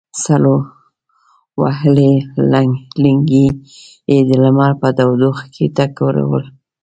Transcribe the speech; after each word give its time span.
سړو 0.23 0.57
وهلي 1.61 2.11
لېنګي 3.03 3.47
یې 4.11 4.19
د 4.29 4.31
لمر 4.43 4.71
په 4.81 4.89
تودوخه 4.97 5.45
کې 5.53 5.65
ټکورول. 5.77 6.43